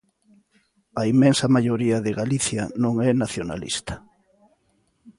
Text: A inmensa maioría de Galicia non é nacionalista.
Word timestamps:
A 1.01 1.03
inmensa 1.13 1.53
maioría 1.55 1.97
de 2.05 2.11
Galicia 2.21 2.63
non 2.83 2.93
é 3.09 3.11
nacionalista. 3.13 3.95